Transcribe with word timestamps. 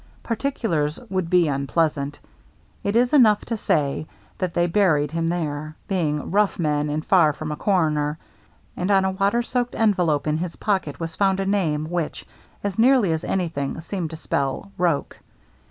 Particulars 0.23 0.97
would 1.11 1.29
be 1.29 1.47
unpleasant. 1.47 2.19
It 2.83 2.95
is 2.95 3.13
enough 3.13 3.45
to 3.45 3.55
say 3.55 4.07
that 4.39 4.55
they 4.55 4.65
buried 4.65 5.11
him 5.11 5.27
there, 5.27 5.75
being 5.87 6.31
rough 6.31 6.57
men 6.57 6.89
and 6.89 7.05
far 7.05 7.33
from 7.33 7.51
a 7.51 7.55
coroner; 7.55 8.17
and 8.75 8.89
that 8.89 8.95
on 9.05 9.05
a 9.05 9.11
water 9.11 9.43
soaked 9.43 9.75
envelope 9.75 10.25
in 10.25 10.37
his 10.39 10.55
pocket 10.55 10.99
was 10.99 11.15
found 11.15 11.39
a 11.39 11.45
name 11.45 11.85
which, 11.87 12.25
as 12.63 12.79
nearly 12.79 13.11
as 13.11 13.23
anything, 13.23 13.79
seemed 13.81 14.09
to 14.09 14.15
spell" 14.15 14.71
Roche." 14.79 15.17